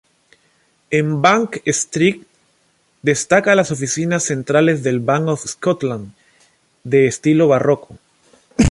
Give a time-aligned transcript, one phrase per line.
[0.89, 2.23] En Bank Street
[3.03, 6.11] destaca las oficinas centrales del Bank of Scotland,
[6.83, 7.99] de estilo barroco.